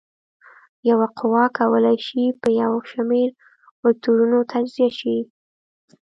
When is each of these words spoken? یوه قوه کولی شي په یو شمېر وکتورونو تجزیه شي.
یوه 0.89 1.07
قوه 1.19 1.43
کولی 1.57 1.97
شي 2.07 2.23
په 2.41 2.47
یو 2.61 2.73
شمېر 2.91 3.29
وکتورونو 3.83 4.37
تجزیه 4.51 4.89
شي. 4.99 5.17